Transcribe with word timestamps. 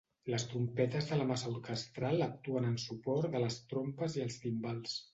Les 0.33 0.45
trompetes 0.53 1.09
de 1.09 1.19
la 1.19 1.27
massa 1.33 1.51
orquestral 1.51 2.25
actuen 2.31 2.67
en 2.73 2.81
suport 2.89 3.31
de 3.37 3.47
les 3.47 3.63
trompes 3.75 4.21
i 4.21 4.29
els 4.29 4.45
timbals. 4.49 5.03